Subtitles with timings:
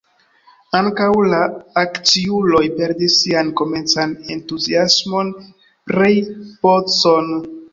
[0.77, 1.41] Ankaŭ la
[1.81, 5.33] akciuloj perdis sian komencan entuziasmon
[5.93, 6.21] pri
[6.65, 7.33] Bodson.